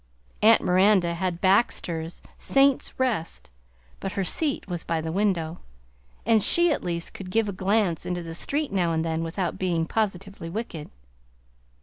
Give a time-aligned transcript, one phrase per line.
[0.41, 3.51] Aunt Miranda had Baxter's "Saints' Rest,"
[3.99, 5.59] but her seat was by the window,
[6.25, 9.59] and she at least could give a glance into the street now and then without
[9.59, 10.89] being positively wicked.